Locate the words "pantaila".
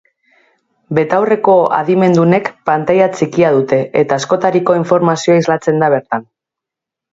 2.71-3.11